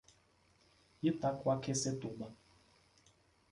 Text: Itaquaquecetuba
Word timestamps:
Itaquaquecetuba 1.09 2.27